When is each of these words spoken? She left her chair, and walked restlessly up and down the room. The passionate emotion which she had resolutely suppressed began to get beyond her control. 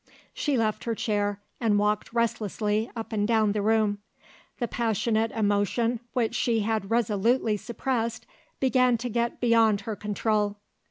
She 0.33 0.57
left 0.57 0.85
her 0.85 0.95
chair, 0.95 1.41
and 1.59 1.77
walked 1.77 2.11
restlessly 2.11 2.89
up 2.95 3.13
and 3.13 3.27
down 3.27 3.51
the 3.51 3.61
room. 3.61 3.99
The 4.57 4.67
passionate 4.67 5.29
emotion 5.33 5.99
which 6.13 6.33
she 6.33 6.61
had 6.61 6.89
resolutely 6.89 7.55
suppressed 7.55 8.25
began 8.59 8.97
to 8.97 9.09
get 9.09 9.39
beyond 9.39 9.81
her 9.81 9.95
control. 9.95 10.57